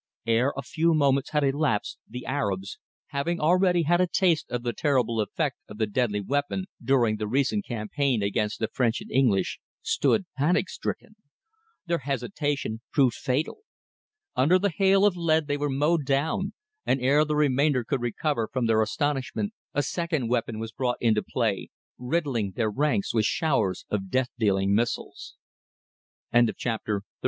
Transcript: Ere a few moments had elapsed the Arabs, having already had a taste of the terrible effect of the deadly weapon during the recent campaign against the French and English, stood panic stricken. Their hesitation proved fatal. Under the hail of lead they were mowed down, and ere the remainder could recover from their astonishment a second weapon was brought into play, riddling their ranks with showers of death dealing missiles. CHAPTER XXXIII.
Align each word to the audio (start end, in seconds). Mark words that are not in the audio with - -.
Ere 0.25 0.51
a 0.57 0.63
few 0.63 0.95
moments 0.95 1.29
had 1.29 1.43
elapsed 1.43 1.99
the 2.09 2.25
Arabs, 2.25 2.79
having 3.09 3.39
already 3.39 3.83
had 3.83 4.01
a 4.01 4.07
taste 4.11 4.49
of 4.49 4.63
the 4.63 4.73
terrible 4.73 5.21
effect 5.21 5.57
of 5.69 5.77
the 5.77 5.85
deadly 5.85 6.19
weapon 6.19 6.65
during 6.83 7.17
the 7.17 7.27
recent 7.27 7.63
campaign 7.63 8.23
against 8.23 8.57
the 8.57 8.67
French 8.67 8.99
and 8.99 9.11
English, 9.11 9.59
stood 9.83 10.25
panic 10.35 10.69
stricken. 10.69 11.17
Their 11.85 11.99
hesitation 11.99 12.81
proved 12.91 13.13
fatal. 13.13 13.59
Under 14.35 14.57
the 14.57 14.71
hail 14.75 15.05
of 15.05 15.15
lead 15.15 15.45
they 15.45 15.55
were 15.55 15.69
mowed 15.69 16.03
down, 16.03 16.53
and 16.83 16.99
ere 16.99 17.23
the 17.23 17.35
remainder 17.35 17.83
could 17.83 18.01
recover 18.01 18.49
from 18.51 18.65
their 18.65 18.81
astonishment 18.81 19.53
a 19.75 19.83
second 19.83 20.29
weapon 20.29 20.57
was 20.57 20.71
brought 20.71 20.97
into 20.99 21.21
play, 21.21 21.69
riddling 21.99 22.53
their 22.55 22.71
ranks 22.71 23.13
with 23.13 23.25
showers 23.25 23.85
of 23.91 24.09
death 24.09 24.31
dealing 24.39 24.73
missiles. 24.73 25.35
CHAPTER 26.33 26.97
XXXIII. 27.03 27.07